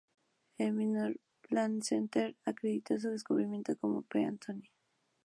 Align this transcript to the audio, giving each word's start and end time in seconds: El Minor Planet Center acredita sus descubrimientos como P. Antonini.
El 0.57 0.73
Minor 0.73 1.15
Planet 1.41 1.83
Center 1.83 2.35
acredita 2.45 2.97
sus 2.97 3.11
descubrimientos 3.11 3.77
como 3.79 4.01
P. 4.01 4.25
Antonini. 4.25 4.67